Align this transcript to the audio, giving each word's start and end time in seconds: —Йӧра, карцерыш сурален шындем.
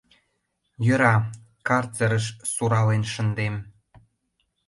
—Йӧра, 0.85 1.15
карцерыш 1.67 2.25
сурален 2.53 3.03
шындем. 3.13 3.55